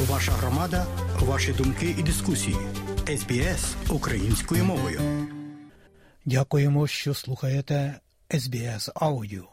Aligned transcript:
Ваша 0.00 0.32
громада, 0.32 0.86
ваші 1.20 1.52
думки 1.52 1.94
і 1.98 2.02
дискусії. 2.02 2.56
СБС 3.16 3.74
українською 3.90 4.64
мовою. 4.64 5.00
Дякуємо, 6.24 6.86
що 6.86 7.14
слухаєте 7.14 8.00
СБС 8.38 8.90
Аудіо. 8.94 9.48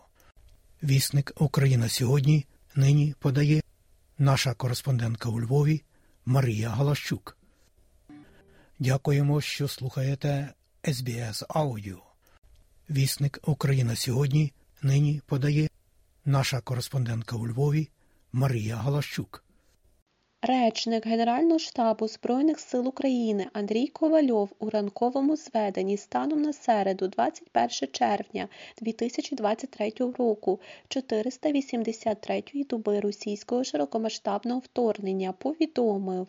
Вісник 0.84 1.34
Україна 1.38 1.90
сьогодні 1.90 2.46
нині 2.76 3.16
подає 3.20 3.62
наша 4.18 4.54
кореспондентка 4.54 5.30
у 5.30 5.42
Львові 5.42 5.82
Марія 6.26 6.70
Галащук. 6.70 7.38
Дякуємо, 8.80 9.42
що 9.42 9.68
слухаєте 9.68 10.54
СБС 10.94 11.44
Аудіо. 11.50 12.04
Вісник 12.90 13.40
Україна 13.46 13.96
сьогодні 13.96 14.54
нині 14.82 15.22
подає 15.26 15.70
наша 16.26 16.62
кореспондентка 16.62 17.36
у 17.36 17.48
Львові 17.48 17.90
Марія 18.34 18.76
Галащук. 18.76 19.44
Речник 20.46 21.06
Генерального 21.06 21.60
штабу 21.60 22.08
Збройних 22.08 22.60
сил 22.60 22.88
України 22.88 23.48
Андрій 23.54 23.88
Ковальов 23.88 24.50
у 24.60 24.70
ранковому 24.70 25.36
зведенні 25.36 25.98
станом 25.98 26.42
на 26.42 26.54
середу 26.54 27.08
21 27.08 27.70
червня 27.92 28.48
2023 28.82 29.92
року 29.98 30.60
483-ї 30.90 32.68
доби 32.68 33.00
російського 33.00 33.64
широкомасштабного 33.64 34.60
вторгнення 34.60 35.32
повідомив. 35.32 36.28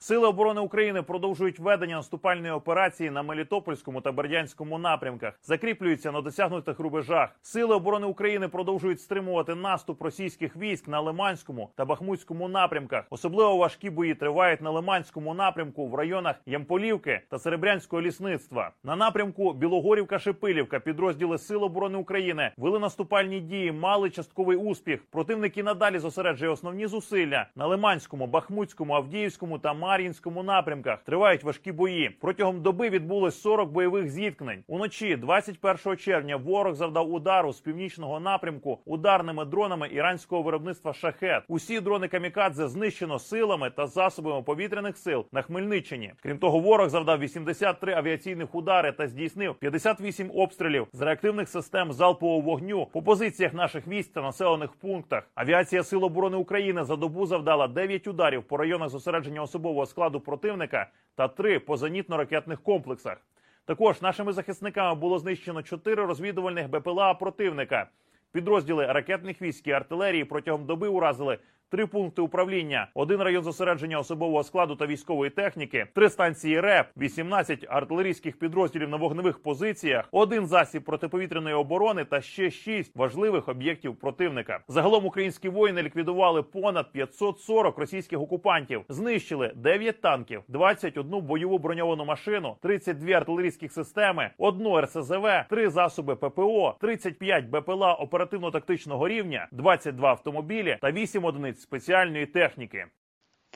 Сили 0.00 0.28
оборони 0.28 0.60
України 0.60 1.02
продовжують 1.02 1.58
ведення 1.58 1.96
наступальної 1.96 2.52
операції 2.52 3.10
на 3.10 3.22
Мелітопольському 3.22 4.00
та 4.00 4.12
Бердянському 4.12 4.78
напрямках, 4.78 5.34
закріплюються 5.42 6.12
на 6.12 6.20
досягнутих 6.20 6.78
рубежах. 6.78 7.30
Сили 7.42 7.74
оборони 7.74 8.06
України 8.06 8.48
продовжують 8.48 9.00
стримувати 9.00 9.54
наступ 9.54 10.02
російських 10.02 10.56
військ 10.56 10.88
на 10.88 11.00
Лиманському 11.00 11.70
та 11.76 11.84
Бахмутському 11.84 12.48
напрямках. 12.48 13.04
Особливо 13.10 13.56
важкі 13.56 13.90
бої 13.90 14.14
тривають 14.14 14.60
на 14.60 14.70
Лиманському 14.70 15.34
напрямку 15.34 15.88
в 15.88 15.94
районах 15.94 16.36
Ямполівки 16.46 17.20
та 17.28 17.38
Серебрянського 17.38 18.02
лісництва. 18.02 18.70
На 18.84 18.96
напрямку 18.96 19.52
Білогорівка-Шипилівка 19.52 20.78
підрозділи 20.80 21.38
Сил 21.38 21.64
оборони 21.64 21.98
України 21.98 22.52
вели 22.56 22.78
наступальні 22.78 23.40
дії, 23.40 23.72
мали 23.72 24.10
частковий 24.10 24.56
успіх. 24.56 25.04
Противники 25.10 25.62
надалі 25.62 25.98
зосереджує 25.98 26.50
основні 26.50 26.86
зусилля 26.86 27.46
на 27.56 27.66
Лиманському, 27.66 28.26
Бахмутському, 28.26 28.94
Авдіївському 28.94 29.58
та 29.58 29.74
Мар'їнському 29.88 30.42
напрямках 30.42 31.02
тривають 31.02 31.44
важкі 31.44 31.72
бої. 31.72 32.10
Протягом 32.20 32.62
доби 32.62 32.90
відбулось 32.90 33.40
40 33.40 33.70
бойових 33.70 34.10
зіткнень. 34.10 34.64
Уночі, 34.66 35.16
21 35.16 35.96
червня, 35.96 36.36
ворог 36.36 36.74
завдав 36.74 37.12
удару 37.12 37.52
з 37.52 37.60
північного 37.60 38.20
напрямку 38.20 38.78
ударними 38.84 39.44
дронами 39.44 39.88
іранського 39.92 40.42
виробництва 40.42 40.92
шахет. 40.92 41.42
Усі 41.48 41.80
дрони 41.80 42.08
камікадзе 42.08 42.68
знищено 42.68 43.18
силами 43.18 43.70
та 43.70 43.86
засобами 43.86 44.42
повітряних 44.42 44.96
сил 44.96 45.26
на 45.32 45.42
Хмельниччині. 45.42 46.12
Крім 46.22 46.38
того, 46.38 46.58
ворог 46.58 46.88
завдав 46.88 47.18
83 47.18 47.94
авіаційних 47.94 48.54
удари 48.54 48.92
та 48.92 49.08
здійснив 49.08 49.54
58 49.54 50.30
обстрілів 50.34 50.86
з 50.92 51.00
реактивних 51.00 51.48
систем 51.48 51.92
залпового 51.92 52.40
вогню 52.40 52.86
по 52.86 53.02
позиціях 53.02 53.54
наших 53.54 53.88
військ 53.88 54.12
та 54.12 54.22
населених 54.22 54.72
пунктах. 54.72 55.30
Авіація 55.34 55.84
Сил 55.84 56.04
оборони 56.04 56.36
України 56.36 56.84
за 56.84 56.96
добу 56.96 57.26
завдала 57.26 57.68
9 57.68 58.06
ударів 58.06 58.42
по 58.42 58.56
районах 58.56 58.88
зосередження 58.88 59.42
особового 59.42 59.77
складу 59.86 60.20
противника 60.20 60.90
та 61.14 61.28
три 61.28 61.58
по 61.58 61.74
зенітно-ракетних 61.74 62.56
комплексах. 62.56 63.18
Також 63.64 64.02
нашими 64.02 64.32
захисниками 64.32 65.00
було 65.00 65.18
знищено 65.18 65.62
чотири 65.62 66.04
розвідувальних 66.04 66.70
БПЛА 66.70 67.14
противника. 67.14 67.90
Підрозділи 68.32 68.86
ракетних 68.86 69.42
військ 69.42 69.66
і 69.66 69.72
артилерії 69.72 70.24
протягом 70.24 70.66
доби 70.66 70.88
уразили 70.88 71.38
три 71.70 71.86
пункти 71.86 72.22
управління, 72.22 72.88
один 72.94 73.22
район 73.22 73.44
зосередження 73.44 73.98
особового 73.98 74.44
складу 74.44 74.76
та 74.76 74.86
військової 74.86 75.30
техніки, 75.30 75.86
три 75.94 76.10
станції 76.10 76.60
РЕП, 76.60 76.86
18 76.96 77.66
артилерійських 77.68 78.38
підрозділів 78.38 78.88
на 78.88 78.96
вогневих 78.96 79.38
позиціях, 79.42 80.08
один 80.12 80.46
засіб 80.46 80.84
протиповітряної 80.84 81.54
оборони 81.54 82.04
та 82.04 82.20
ще 82.20 82.50
шість 82.50 82.96
важливих 82.96 83.48
об'єктів 83.48 83.96
противника. 83.96 84.60
Загалом 84.68 85.06
українські 85.06 85.48
воїни 85.48 85.82
ліквідували 85.82 86.42
понад 86.42 86.92
540 86.92 87.78
російських 87.78 88.20
окупантів, 88.20 88.82
знищили 88.88 89.52
9 89.56 90.00
танків, 90.00 90.42
21 90.48 91.20
бойову 91.20 91.58
броньовану 91.58 92.04
машину, 92.04 92.56
32 92.62 93.12
артилерійських 93.12 93.72
системи, 93.72 94.30
одну 94.38 94.80
РСЗВ, 94.80 95.26
3 95.50 95.70
засоби 95.70 96.16
ППО, 96.16 96.76
35 96.80 97.44
БПЛА 97.44 97.94
оперативно-тактичного 97.94 99.08
рівня, 99.08 99.48
22 99.52 100.08
автомобілі 100.08 100.78
та 100.80 100.90
8 100.92 101.24
одиниць 101.24 101.57
спеціальної 101.60 102.26
техніки. 102.26 102.84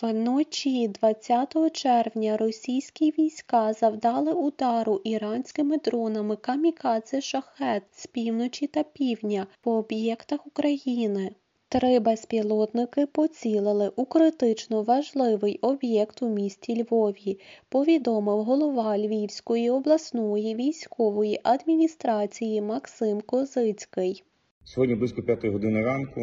Вночі 0.02 0.88
20 0.88 1.72
червня 1.72 2.36
російські 2.36 3.10
війська 3.10 3.72
завдали 3.72 4.32
удару 4.32 5.00
іранськими 5.04 5.78
дронами 5.78 6.36
камікадзе 6.36 7.20
шахет 7.20 7.82
з 7.90 8.06
півночі 8.06 8.66
та 8.66 8.82
півдня 8.82 9.46
по 9.60 9.72
об'єктах 9.72 10.46
України. 10.46 11.34
Три 11.68 12.00
безпілотники 12.00 13.06
поцілили 13.06 13.92
у 13.96 14.04
критично 14.04 14.82
важливий 14.82 15.58
об'єкт 15.62 16.22
у 16.22 16.28
місті 16.28 16.82
Львові, 16.82 17.40
повідомив 17.68 18.44
голова 18.44 18.98
Львівської 18.98 19.70
обласної 19.70 20.54
військової 20.54 21.40
адміністрації 21.42 22.60
Максим 22.60 23.20
Козицький. 23.20 24.24
Сьогодні 24.64 24.94
близько 24.94 25.22
п'ятої 25.22 25.52
години 25.52 25.82
ранку, 25.82 26.20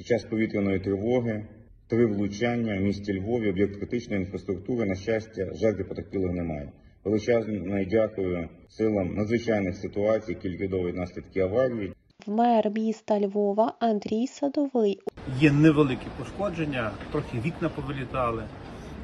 під 0.00 0.06
час 0.06 0.24
повітряної 0.24 0.80
тривоги, 0.80 1.44
три 1.88 2.06
влучання 2.06 2.78
в 2.78 2.80
місті 2.80 3.20
Львові, 3.20 3.50
об'єкт 3.50 3.76
критичної 3.76 4.22
інфраструктури. 4.22 4.86
На 4.86 4.94
щастя, 4.94 5.48
жертв 5.54 5.88
потерпілих 5.88 6.32
немає. 6.32 6.72
Величезне 7.04 7.86
дякую 7.90 8.48
силам 8.68 9.14
надзвичайних 9.14 9.76
ситуацій, 9.76 10.32
які 10.32 10.48
ліквідовують 10.48 10.96
наслідки 10.96 11.40
аварії. 11.40 11.92
Мер 12.26 12.70
міста 12.70 13.20
Львова 13.20 13.74
Андрій 13.80 14.26
Садовий 14.26 15.00
Є 15.40 15.52
невеликі 15.52 16.06
пошкодження, 16.18 16.90
трохи 17.12 17.38
вікна 17.44 17.68
повилітали. 17.68 18.42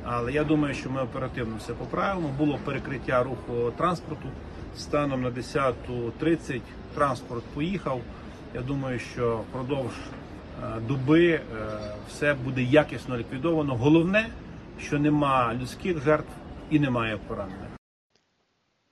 Але 0.04 0.32
я 0.32 0.44
думаю, 0.44 0.74
що 0.74 0.90
ми 0.90 1.02
оперативно 1.02 1.56
все 1.58 1.72
поправимо. 1.72 2.30
Було 2.38 2.58
перекриття 2.64 3.22
руху 3.22 3.72
транспорту. 3.76 4.28
Станом 4.76 5.22
на 5.22 5.30
10.30 5.30 6.60
транспорт 6.94 7.44
поїхав. 7.54 8.00
Я 8.54 8.62
думаю, 8.62 8.98
що 8.98 9.40
впродовж 9.50 9.94
доби 10.88 11.30
е, 11.30 11.40
все 12.08 12.34
буде 12.34 12.62
якісно 12.62 13.16
ліквідовано. 13.16 13.76
Головне, 13.76 14.28
що 14.80 14.98
нема 14.98 15.54
людських 15.54 16.04
жертв 16.04 16.32
і 16.70 16.80
немає 16.80 17.18
поранених. 17.28 17.66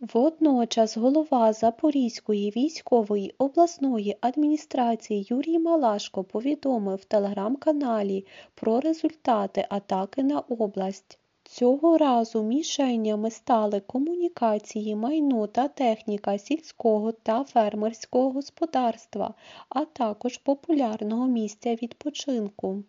Водночас 0.01 0.97
голова 0.97 1.53
Запорізької 1.53 2.51
військової 2.51 3.35
обласної 3.39 4.17
адміністрації 4.21 5.27
Юрій 5.31 5.59
Малашко 5.59 6.25
повідомив 6.25 6.97
в 6.97 7.05
телеграм-каналі 7.05 8.27
про 8.55 8.81
результати 8.81 9.67
атаки 9.71 10.23
на 10.23 10.41
область. 10.41 11.19
Цього 11.47 11.99
разу 11.99 12.43
мішенями 12.43 13.31
стали 13.31 13.81
комунікації, 13.81 14.97
майно 14.97 15.47
та 15.47 15.69
техніка 15.69 16.39
сільського 16.39 17.13
та 17.13 17.45
фермерського 17.45 18.31
господарства, 18.31 19.35
а 19.69 19.85
також 19.85 20.39
популярного 20.39 21.27
місця 21.27 21.75
відпочинку. 21.75 22.85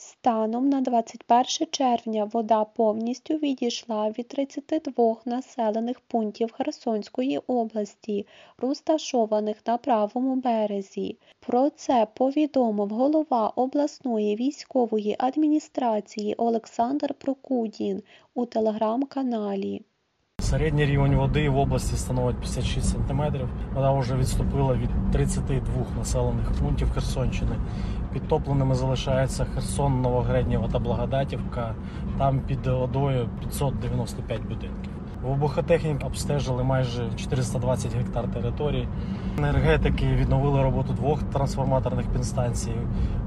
Станом 0.00 0.68
на 0.68 0.80
21 0.80 1.44
червня 1.70 2.24
вода 2.24 2.64
повністю 2.64 3.34
відійшла 3.34 4.10
від 4.10 4.28
32 4.28 5.16
населених 5.24 6.00
пунктів 6.00 6.52
Херсонської 6.52 7.38
області, 7.38 8.26
розташованих 8.58 9.56
на 9.66 9.76
правому 9.76 10.36
березі. 10.36 11.18
Про 11.40 11.70
це 11.70 12.06
повідомив 12.14 12.88
голова 12.88 13.48
обласної 13.48 14.36
військової 14.36 15.16
адміністрації 15.18 16.34
Олександр 16.34 17.14
Прокудін 17.14 18.02
у 18.34 18.46
телеграм-каналі. 18.46 19.82
Середній 20.50 20.86
рівень 20.86 21.14
води 21.14 21.48
в 21.48 21.56
області 21.56 21.96
становить 21.96 22.36
56 22.36 22.88
см. 22.88 23.22
Вона 23.74 23.92
вже 23.92 24.16
відступила 24.16 24.74
від 24.74 24.90
32 25.12 25.62
населених 25.98 26.52
пунктів 26.60 26.90
Херсонщини. 26.90 27.56
Підтопленими 28.12 28.74
залишаються 28.74 29.46
Херсон, 29.54 30.02
Новогреднєва 30.02 30.68
та 30.68 30.78
Благодатівка. 30.78 31.74
Там 32.18 32.40
під 32.40 32.66
водою 32.66 33.28
595 33.40 34.42
будинків. 34.42 34.97
Вибухотехніки 35.22 36.06
обстежили 36.06 36.64
майже 36.64 37.10
420 37.16 37.94
гектар 37.94 38.32
території. 38.32 38.88
Енергетики 39.38 40.06
відновили 40.06 40.62
роботу 40.62 40.92
двох 40.92 41.22
трансформаторних 41.22 42.06
підстанцій 42.06 42.72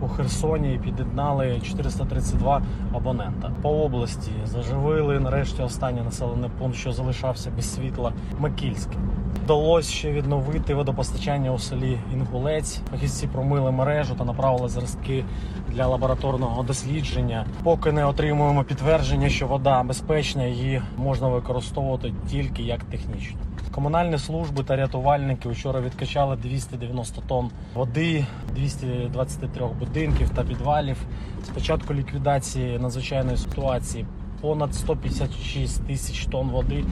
у 0.01 0.07
Херсоні 0.07 0.79
під'єднали 0.83 1.59
432 1.63 2.61
абонента. 2.93 3.51
По 3.61 3.69
області 3.69 4.31
заживили 4.45 5.19
нарешті 5.19 5.61
останній 5.61 6.01
населений 6.01 6.49
пункт, 6.59 6.75
що 6.77 6.91
залишався 6.91 7.51
без 7.55 7.73
світла 7.73 8.13
Микільське. 8.39 8.97
Вдалося 9.43 9.91
ще 9.91 10.11
відновити 10.11 10.73
водопостачання 10.73 11.51
у 11.51 11.59
селі 11.59 11.97
Інгулець. 12.13 12.81
Фахівці 12.91 13.27
промили 13.27 13.71
мережу 13.71 14.15
та 14.15 14.25
направили 14.25 14.69
зразки 14.69 15.25
для 15.69 15.87
лабораторного 15.87 16.63
дослідження. 16.63 17.45
Поки 17.63 17.91
не 17.91 18.05
отримуємо 18.05 18.63
підтвердження, 18.63 19.29
що 19.29 19.47
вода 19.47 19.83
безпечна, 19.83 20.43
її 20.43 20.81
можна 20.97 21.27
використовувати 21.27 22.13
тільки 22.29 22.63
як 22.63 22.83
технічну. 22.83 23.37
Комунальні 23.71 24.17
служби 24.17 24.63
та 24.63 24.75
рятувальники 24.75 25.49
вчора 25.49 25.81
відкачали 25.81 26.35
290 26.35 27.21
тонн 27.27 27.49
води, 27.73 28.25
223 28.55 29.65
будинків 29.79 30.29
та 30.29 30.43
підвалів. 30.43 30.97
З 31.45 31.49
початку 31.49 31.93
ліквідації 31.93 32.79
надзвичайної 32.79 33.37
ситуації 33.37 34.05
понад 34.41 34.75
156 34.75 35.87
тисяч 35.87 36.25
тонн 36.25 36.49
води 36.49 36.85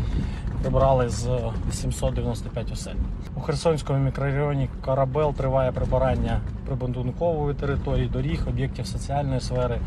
прибрали 0.62 1.10
з 1.10 1.28
795 1.72 2.72
осель. 2.72 2.96
У 3.38 3.40
Херсонському 3.40 4.00
мікрорайоні 4.00 4.70
Корабел 4.86 5.34
триває 5.34 5.72
прибирання 5.72 6.42
прибудинкової 6.66 7.56
території, 7.56 8.10
доріг, 8.10 8.50
об'єктів 8.50 8.88
соціальної 8.88 9.40
сфери. 9.40 9.80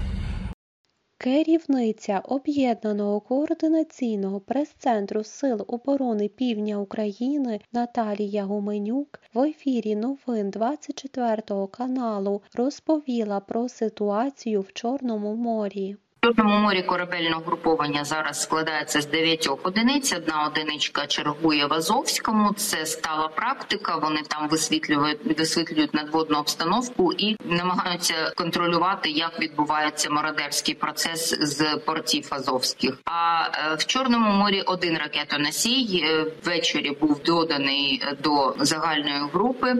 Керівниця 1.23 2.19
Об'єднаного 2.25 3.21
координаційного 3.21 4.41
прес-центру 4.41 5.25
Сил 5.25 5.65
оборони 5.69 6.29
Півдня 6.29 6.79
України 6.79 7.61
Наталія 7.73 8.45
Гуменюк 8.45 9.21
в 9.35 9.41
ефірі 9.41 9.97
новин 9.97 10.51
24 10.51 11.67
каналу 11.71 12.43
розповіла 12.55 13.41
про 13.41 13.69
ситуацію 13.69 14.61
в 14.61 14.73
Чорному 14.73 15.35
морі. 15.35 15.97
Чорному 16.25 16.59
морі 16.59 16.83
корабельне 16.83 17.37
угруповання 17.37 18.05
зараз 18.05 18.43
складається 18.43 19.01
з 19.01 19.07
дев'ятьох 19.07 19.59
одиниць. 19.63 20.13
Одна 20.13 20.47
одиничка 20.47 21.07
чергує 21.07 21.67
в 21.67 21.73
Азовському. 21.73 22.53
Це 22.57 22.87
стала 22.87 23.29
практика. 23.29 23.97
Вони 23.97 24.23
там 24.29 24.49
висвітлюють 24.49 25.39
висвітлюють 25.39 25.95
надводну 25.95 26.39
обстановку 26.39 27.13
і 27.13 27.37
намагаються 27.45 28.15
контролювати, 28.37 29.11
як 29.11 29.41
відбувається 29.41 30.11
мародерський 30.11 30.75
процес 30.75 31.35
з 31.41 31.77
портів 31.77 32.27
Азовських. 32.31 32.99
А 33.05 33.49
е, 33.55 33.75
в 33.75 33.87
Чорному 33.87 34.31
морі 34.31 34.63
один 34.63 34.99
ракетоносій 34.99 36.05
е, 36.05 36.27
ввечері 36.45 36.91
був 37.01 37.23
доданий 37.23 38.03
до 38.23 38.55
загальної 38.59 39.23
групи. 39.33 39.75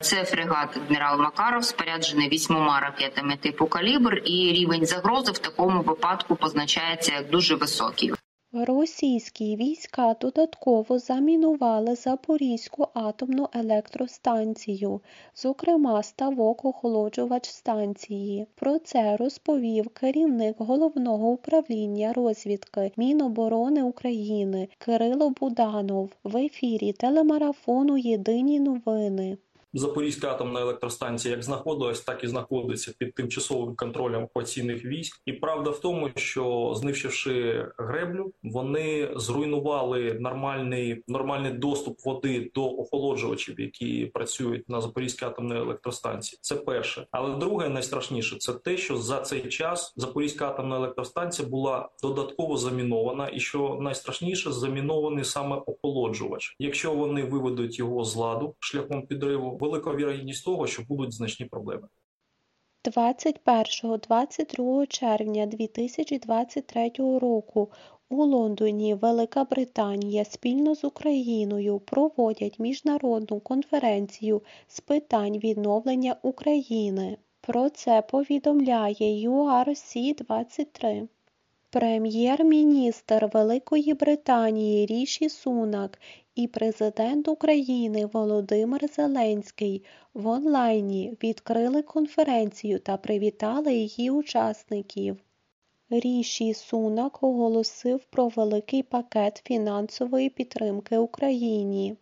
Це 0.00 0.24
фрегат 0.24 0.76
адмірал 0.76 1.20
Макаров, 1.20 1.64
споряджений 1.64 2.28
вісьмома 2.28 2.80
ракетами 2.80 3.36
типу 3.36 3.66
калібр, 3.66 4.22
і 4.24 4.52
рівень 4.52 4.86
загрози 4.86 5.32
в 5.32 5.38
такому 5.38 5.85
випадку 5.86 6.36
позначається 6.36 7.14
як 7.14 7.30
дуже 7.30 7.54
високий. 7.54 8.12
Російські 8.52 9.56
війська 9.56 10.14
додатково 10.20 10.98
замінували 10.98 11.94
Запорізьку 11.94 12.88
атомну 12.94 13.48
електростанцію, 13.52 15.00
зокрема 15.34 16.02
ставок 16.02 16.64
охолоджувач 16.64 17.48
станції. 17.48 18.46
Про 18.54 18.78
це 18.78 19.16
розповів 19.16 19.88
керівник 19.88 20.56
головного 20.58 21.28
управління 21.28 22.12
розвідки 22.12 22.92
Міноборони 22.96 23.82
України 23.82 24.68
Кирило 24.78 25.30
Буданов 25.30 26.12
в 26.24 26.36
ефірі 26.36 26.92
телемарафону 26.92 27.96
Єдині 27.96 28.60
новини. 28.60 29.38
Запорізька 29.76 30.30
атомна 30.30 30.60
електростанція 30.60 31.34
як 31.34 31.42
знаходилась, 31.42 32.00
так 32.00 32.24
і 32.24 32.28
знаходиться 32.28 32.92
під 32.98 33.14
тимчасовим 33.14 33.76
контролем 33.76 34.22
окупаційних 34.22 34.84
військ. 34.84 35.22
І 35.26 35.32
правда 35.32 35.70
в 35.70 35.80
тому, 35.80 36.10
що 36.16 36.72
знищивши 36.76 37.66
греблю, 37.78 38.32
вони 38.42 39.10
зруйнували 39.16 40.16
нормальний 40.20 41.02
нормальний 41.08 41.52
доступ 41.52 42.04
води 42.04 42.50
до 42.54 42.64
охолоджувачів, 42.64 43.60
які 43.60 44.06
працюють 44.14 44.68
на 44.68 44.80
Запорізькій 44.80 45.24
атомній 45.24 45.56
електростанції. 45.56 46.38
Це 46.42 46.54
перше, 46.54 47.06
але 47.10 47.36
друге 47.36 47.68
найстрашніше 47.68 48.36
це 48.38 48.52
те, 48.52 48.76
що 48.76 48.96
за 48.96 49.20
цей 49.20 49.48
час 49.48 49.92
Запорізька 49.96 50.48
атомна 50.48 50.76
електростанція 50.76 51.48
була 51.48 51.88
додатково 52.02 52.56
замінована, 52.56 53.30
і 53.32 53.40
що 53.40 53.78
найстрашніше 53.80 54.52
замінований 54.52 55.24
саме 55.24 55.56
охолоджувач. 55.56 56.56
Якщо 56.58 56.94
вони 56.94 57.24
виведуть 57.24 57.78
його 57.78 58.04
з 58.04 58.16
ладу 58.16 58.54
шляхом 58.58 59.06
підриву 59.06 59.56
велика 59.66 59.94
вірогідність 59.94 60.44
того, 60.44 60.66
що 60.66 60.82
будуть 60.82 61.12
значні 61.12 61.46
проблеми. 61.46 61.88
21-22 62.84 64.86
червня 64.86 65.46
2023 65.46 66.90
року 66.98 67.70
у 68.08 68.24
Лондоні 68.24 68.94
Велика 68.94 69.44
Британія 69.44 70.24
спільно 70.24 70.74
з 70.74 70.84
Україною 70.84 71.78
проводять 71.78 72.58
міжнародну 72.58 73.40
конференцію 73.40 74.42
з 74.66 74.80
питань 74.80 75.38
відновлення 75.38 76.16
України. 76.22 77.18
Про 77.40 77.70
це 77.70 78.02
повідомляє 78.02 79.28
URC-23. 79.28 81.08
Прем'єр-міністр 81.76 83.30
Великої 83.32 83.94
Британії 83.94 84.86
Ріші 84.86 85.28
Сунак 85.28 85.98
і 86.34 86.46
президент 86.46 87.28
України 87.28 88.06
Володимир 88.06 88.88
Зеленський 88.92 89.84
в 90.14 90.26
онлайні 90.26 91.16
відкрили 91.22 91.82
конференцію 91.82 92.78
та 92.78 92.96
привітали 92.96 93.74
її 93.74 94.10
учасників. 94.10 95.16
Ріші 95.90 96.54
Сунак 96.54 97.22
оголосив 97.22 98.04
про 98.04 98.28
великий 98.28 98.82
пакет 98.82 99.42
фінансової 99.44 100.30
підтримки 100.30 100.98
Україні. 100.98 101.96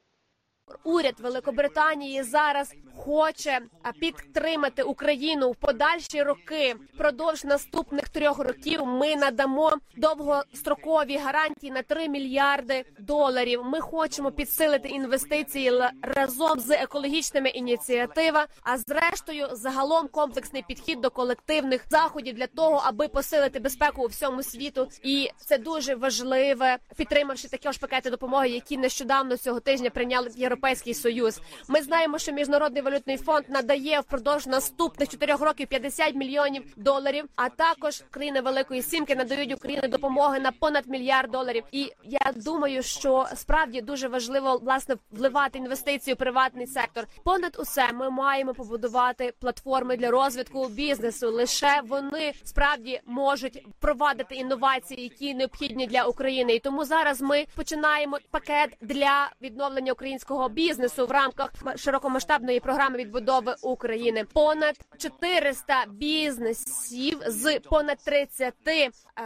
Уряд 0.84 1.20
Великобританії 1.20 2.22
зараз 2.22 2.74
хоче 2.96 3.60
підтримати 4.00 4.82
Україну 4.82 5.50
в 5.50 5.56
подальші 5.56 6.22
роки. 6.22 6.76
Впродовж 6.94 7.44
наступних 7.44 8.08
трьох 8.08 8.38
років 8.38 8.86
ми 8.86 9.16
надамо 9.16 9.72
довгострокові 9.96 11.16
гарантії 11.16 11.72
на 11.72 11.82
3 11.82 12.08
мільярди 12.08 12.84
доларів. 12.98 13.64
Ми 13.64 13.80
хочемо 13.80 14.30
підсилити 14.30 14.88
інвестиції 14.88 15.72
разом 16.02 16.60
з 16.60 16.70
екологічними 16.70 17.48
ініціативами, 17.48 18.46
а 18.62 18.78
зрештою 18.78 19.48
загалом 19.52 20.08
комплексний 20.08 20.64
підхід 20.68 21.00
до 21.00 21.10
колективних 21.10 21.84
заходів 21.90 22.34
для 22.34 22.46
того, 22.46 22.82
аби 22.84 23.08
посилити 23.08 23.60
безпеку 23.60 24.02
у 24.02 24.06
всьому 24.06 24.42
світу. 24.42 24.88
І 25.02 25.30
це 25.36 25.58
дуже 25.58 25.94
важливе, 25.94 26.78
підтримавши 26.96 27.48
такі 27.48 27.72
ж 27.72 27.80
пакети 27.80 28.10
допомоги, 28.10 28.48
які 28.48 28.78
нещодавно 28.78 29.36
цього 29.36 29.60
тижня 29.60 29.90
прийняли 29.90 30.30
європейський 30.64 30.94
союз. 30.94 31.40
Ми 31.68 31.82
знаємо, 31.82 32.18
що 32.18 32.32
міжнародний 32.32 32.82
валютний 32.82 33.16
фонд 33.16 33.44
надає 33.48 34.00
впродовж 34.00 34.46
наступних 34.46 35.08
чотирьох 35.08 35.40
років 35.40 35.66
50 35.68 36.14
мільйонів 36.14 36.62
доларів. 36.76 37.24
А 37.36 37.48
також 37.48 38.02
країни 38.10 38.40
Великої 38.40 38.82
Сімки 38.82 39.16
надають 39.16 39.54
Україні 39.54 39.88
допомоги 39.88 40.40
на 40.40 40.52
понад 40.52 40.88
мільярд 40.88 41.30
доларів. 41.30 41.64
І 41.72 41.92
я 42.04 42.32
думаю, 42.36 42.82
що 42.82 43.26
справді 43.34 43.80
дуже 43.80 44.08
важливо 44.08 44.60
власне 44.62 44.96
вливати 45.10 45.58
інвестиції 45.58 46.14
у 46.14 46.16
приватний 46.16 46.66
сектор. 46.66 47.06
Понад 47.24 47.56
усе 47.58 47.92
ми 47.92 48.10
маємо 48.10 48.54
побудувати 48.54 49.32
платформи 49.40 49.96
для 49.96 50.10
розвитку 50.10 50.68
бізнесу. 50.68 51.30
Лише 51.30 51.80
вони 51.84 52.32
справді 52.44 53.00
можуть 53.06 53.66
впровадити 53.78 54.34
інновації, 54.34 55.02
які 55.02 55.34
необхідні 55.34 55.86
для 55.86 56.04
України. 56.04 56.54
І 56.54 56.58
тому 56.58 56.84
зараз 56.84 57.20
ми 57.20 57.46
починаємо 57.54 58.18
пакет 58.30 58.76
для 58.80 59.30
відновлення 59.42 59.92
українського 59.92 60.43
бізнесу 60.48 61.06
в 61.06 61.10
рамках 61.10 61.50
широкомасштабної 61.76 62.60
програми 62.60 62.98
відбудови 62.98 63.54
України. 63.62 64.24
Понад 64.32 64.78
400 64.98 65.84
бізнесів 65.88 67.20
з 67.26 67.58
понад 67.58 67.98
30 68.04 68.54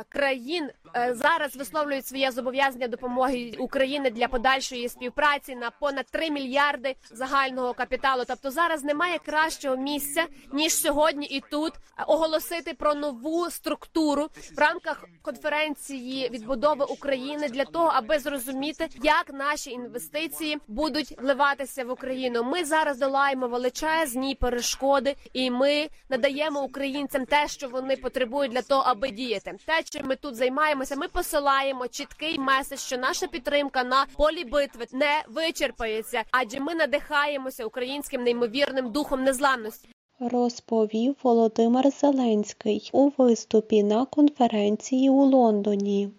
країн 0.08 0.68
зараз 1.10 1.56
висловлюють 1.56 2.06
своє 2.06 2.30
зобов'язання 2.30 2.88
допомоги 2.88 3.52
України 3.58 4.10
для 4.10 4.28
подальшої 4.28 4.88
співпраці 4.88 5.54
на 5.54 5.70
понад 5.70 6.06
3 6.06 6.30
мільярди 6.30 6.94
загального 7.10 7.74
капіталу. 7.74 8.22
Тобто 8.26 8.50
зараз 8.50 8.84
немає 8.84 9.18
кращого 9.18 9.76
місця 9.76 10.26
ніж 10.52 10.74
сьогодні 10.74 11.26
і 11.26 11.42
тут 11.50 11.72
оголосити 12.06 12.74
про 12.74 12.94
нову 12.94 13.50
структуру 13.50 14.28
в 14.56 14.58
рамках 14.58 15.04
конференції 15.22 16.28
відбудови 16.28 16.84
України 16.84 17.48
для 17.48 17.64
того, 17.64 17.90
аби 17.94 18.18
зрозуміти, 18.18 18.88
як 19.02 19.32
наші 19.32 19.70
інвестиції 19.70 20.58
будуть 20.68 21.07
вливатися 21.18 21.84
в 21.84 21.90
Україну. 21.90 22.44
Ми 22.44 22.64
зараз 22.64 22.98
долаємо 22.98 23.48
величезні 23.48 24.34
перешкоди, 24.34 25.14
і 25.32 25.50
ми 25.50 25.88
надаємо 26.08 26.62
українцям 26.62 27.26
те, 27.26 27.48
що 27.48 27.68
вони 27.68 27.96
потребують 27.96 28.52
для 28.52 28.62
того, 28.62 28.82
аби 28.86 29.10
діяти. 29.10 29.54
Те, 29.66 29.82
чим 29.84 30.06
ми 30.06 30.16
тут 30.16 30.36
займаємося, 30.36 30.96
ми 30.96 31.08
посилаємо 31.08 31.88
чіткий 31.88 32.38
меседж, 32.38 32.78
що 32.78 32.98
наша 32.98 33.26
підтримка 33.26 33.84
на 33.84 34.06
полі 34.16 34.44
битви 34.44 34.86
не 34.92 35.24
вичерпається, 35.28 36.22
адже 36.30 36.60
ми 36.60 36.74
надихаємося 36.74 37.64
українським 37.64 38.22
неймовірним 38.22 38.92
духом 38.92 39.24
незламності. 39.24 39.88
Розповів 40.20 41.16
Володимир 41.22 41.90
Зеленський 41.90 42.90
у 42.92 43.10
виступі 43.18 43.82
на 43.82 44.06
конференції 44.06 45.10
у 45.10 45.24
Лондоні. 45.24 46.10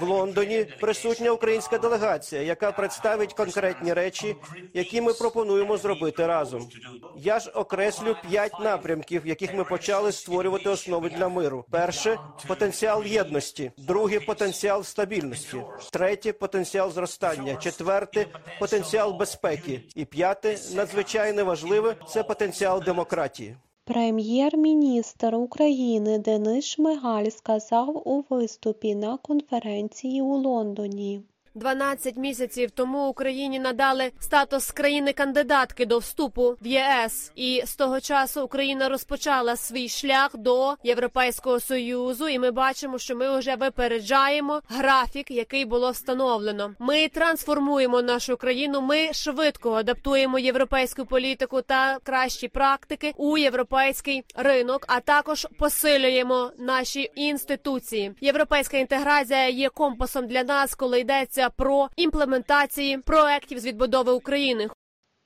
В 0.00 0.02
Лондоні 0.02 0.66
присутня 0.80 1.30
українська 1.30 1.78
делегація, 1.78 2.42
яка 2.42 2.72
представить 2.72 3.32
конкретні 3.32 3.92
речі, 3.92 4.36
які 4.74 5.00
ми 5.00 5.12
пропонуємо 5.12 5.76
зробити 5.76 6.26
разом. 6.26 6.68
Я 7.16 7.38
ж 7.38 7.50
окреслю 7.50 8.16
п'ять 8.30 8.60
напрямків, 8.60 9.26
яких 9.26 9.54
ми 9.54 9.64
почали 9.64 10.12
створювати 10.12 10.68
основи 10.68 11.10
для 11.10 11.28
миру. 11.28 11.64
Перше 11.70 12.18
потенціал 12.46 13.04
єдності, 13.04 13.72
друге 13.78 14.20
потенціал 14.20 14.84
стабільності, 14.84 15.62
третє 15.92 16.32
потенціал 16.32 16.92
зростання, 16.92 17.56
четверте 17.56 18.26
потенціал 18.60 19.12
безпеки, 19.12 19.80
і 19.94 20.04
п'яте 20.04 20.58
надзвичайно 20.74 21.44
важливе 21.44 21.96
це 22.08 22.22
потенціал 22.22 22.82
демократії. 22.82 23.56
Прем'єр-міністр 23.88 25.34
України 25.34 26.18
Денис 26.18 26.64
Шмигаль 26.64 27.28
сказав 27.28 28.08
у 28.08 28.24
виступі 28.30 28.94
на 28.94 29.16
конференції 29.16 30.22
у 30.22 30.36
Лондоні. 30.36 31.22
12 31.58 32.16
місяців 32.16 32.70
тому 32.70 33.08
Україні 33.08 33.58
надали 33.58 34.10
статус 34.20 34.70
країни-кандидатки 34.70 35.86
до 35.86 35.98
вступу 35.98 36.56
в 36.62 36.66
ЄС, 36.66 37.32
і 37.36 37.62
з 37.66 37.76
того 37.76 38.00
часу 38.00 38.42
Україна 38.42 38.88
розпочала 38.88 39.56
свій 39.56 39.88
шлях 39.88 40.36
до 40.36 40.74
Європейського 40.82 41.60
союзу. 41.60 42.28
І 42.28 42.38
ми 42.38 42.50
бачимо, 42.50 42.98
що 42.98 43.16
ми 43.16 43.38
вже 43.38 43.56
випереджаємо 43.56 44.62
графік, 44.68 45.30
який 45.30 45.64
було 45.64 45.90
встановлено. 45.90 46.74
Ми 46.78 47.08
трансформуємо 47.08 48.02
нашу 48.02 48.36
країну. 48.36 48.80
Ми 48.80 49.12
швидко 49.12 49.72
адаптуємо 49.72 50.38
європейську 50.38 51.06
політику 51.06 51.62
та 51.62 51.98
кращі 52.02 52.48
практики 52.48 53.12
у 53.16 53.38
європейський 53.38 54.24
ринок, 54.34 54.84
а 54.88 55.00
також 55.00 55.46
посилюємо 55.58 56.50
наші 56.58 57.10
інституції. 57.14 58.12
Європейська 58.20 58.76
інтеграція 58.76 59.48
є 59.48 59.68
компасом 59.68 60.26
для 60.26 60.42
нас, 60.44 60.74
коли 60.74 61.00
йдеться 61.00 61.47
про 61.50 61.88
імплементації 61.96 62.98
проектів 62.98 63.58
з 63.58 63.66
відбудови 63.66 64.12
України. 64.12 64.68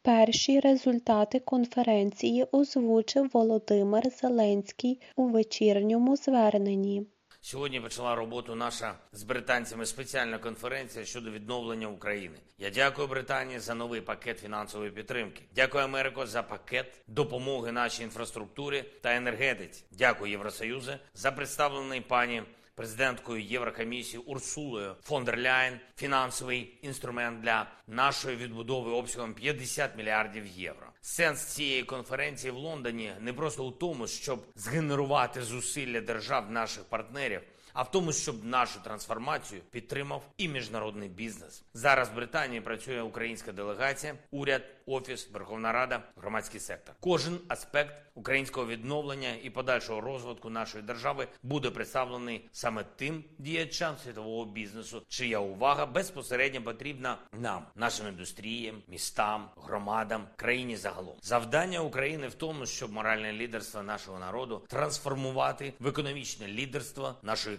Перші 0.03 0.61
результати 0.61 1.41
конференції 1.41 2.47
озвучив 2.53 3.31
Володимир 3.33 4.03
Зеленський 4.11 5.01
у 5.17 5.29
вечірньому 5.29 6.17
зверненні. 6.17 7.07
Сьогодні 7.45 7.81
почала 7.81 8.15
роботу 8.15 8.55
наша 8.55 8.95
з 9.13 9.23
британцями 9.23 9.87
спеціальна 9.87 10.39
конференція 10.39 11.05
щодо 11.05 11.31
відновлення 11.31 11.87
України. 11.87 12.37
Я 12.59 12.71
дякую 12.71 13.09
Британії 13.09 13.59
за 13.59 13.75
новий 13.75 14.01
пакет 14.01 14.39
фінансової 14.39 14.91
підтримки. 14.91 15.43
Дякую 15.55 15.85
Америко 15.85 16.27
за 16.27 16.43
пакет 16.43 16.87
допомоги 17.07 17.73
нашій 17.73 18.03
інфраструктурі 18.03 18.85
та 19.01 19.15
енергетиці. 19.15 19.85
Дякую 19.91 20.31
Євросоюзу 20.31 20.93
за 21.15 21.33
представлений 21.33 22.01
пані 22.01 22.43
президенткою 22.75 23.43
Єврокомісії 23.43 24.23
Урсулою 24.27 24.95
фон 25.03 25.25
дер 25.25 25.39
Ляйн 25.39 25.81
фінансовий 25.97 26.79
інструмент 26.83 27.41
для 27.41 27.71
нашої 27.87 28.37
відбудови 28.37 28.91
обсягом 28.91 29.35
50 29.35 29.97
мільярдів 29.97 30.47
євро. 30.47 30.87
Сенс 31.01 31.45
цієї 31.45 31.83
конференції 31.83 32.51
в 32.51 32.57
Лондоні 32.57 33.13
не 33.21 33.33
просто 33.33 33.65
у 33.65 33.71
тому, 33.71 34.07
щоб 34.07 34.45
згенерувати 34.55 35.43
зусилля 35.43 36.01
держав 36.01 36.51
наших 36.51 36.85
партнерів. 36.85 37.41
А 37.73 37.83
в 37.83 37.91
тому, 37.91 38.13
щоб 38.13 38.45
нашу 38.45 38.81
трансформацію 38.81 39.61
підтримав 39.71 40.23
і 40.37 40.49
міжнародний 40.49 41.09
бізнес. 41.09 41.65
Зараз 41.75 42.09
в 42.09 42.15
Британії 42.15 42.61
працює 42.61 43.03
українська 43.03 43.53
делегація, 43.53 44.15
уряд, 44.31 44.63
офіс, 44.87 45.31
Верховна 45.33 45.73
Рада, 45.73 46.03
громадський 46.17 46.61
сектор. 46.61 46.95
Кожен 47.01 47.39
аспект 47.49 47.95
українського 48.15 48.67
відновлення 48.67 49.35
і 49.43 49.51
подальшого 49.51 50.01
розвитку 50.01 50.51
нашої 50.51 50.85
держави 50.85 51.29
буде 51.43 51.71
представлений 51.71 52.49
саме 52.53 52.85
тим 52.97 53.25
діячам 53.39 53.97
світового 54.05 54.45
бізнесу, 54.45 55.03
чия 55.09 55.39
увага 55.39 55.87
безпосередньо 55.87 56.63
потрібна 56.63 57.19
нам, 57.33 57.63
нашим 57.75 58.09
індустріям, 58.09 58.83
містам, 58.89 59.51
громадам, 59.57 60.29
країні 60.37 60.77
загалом. 60.77 61.17
Завдання 61.23 61.81
України 61.81 62.29
в 62.29 62.35
тому, 62.35 62.67
щоб 62.67 62.93
моральне 62.93 63.33
лідерство 63.33 63.83
нашого 63.83 64.19
народу 64.19 64.63
трансформувати 64.69 65.75
в 65.81 65.87
економічне 65.87 66.49
лідерство 66.49 67.15
нашої. 67.23 67.59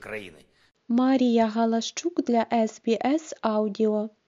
Марія 0.88 1.48
Галащук 1.48 2.24
для 2.24 2.46
SBS 2.52 3.34
Аудіо. 3.42 4.10